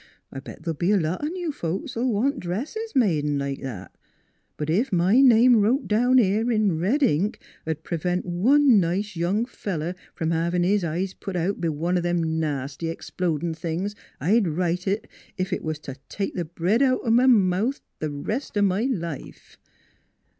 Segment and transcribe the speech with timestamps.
[0.33, 3.61] "I'll bet the'll be a lot o' new folks at'll want dresses made, 'n' like
[3.61, 3.95] that;
[4.57, 9.45] but ef my name wrote down here in red ink 'd prevent one nice young
[9.45, 14.47] feller from havin' his eyes put out b' one o' them nasty explodin' things I'd
[14.47, 15.05] write it
[15.37, 18.85] ef it was t' take th' bread out o' my mouth th' rest o' my
[18.85, 19.59] life."